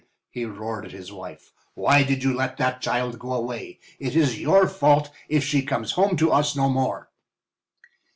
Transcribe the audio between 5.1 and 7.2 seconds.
if she comes home to us no more."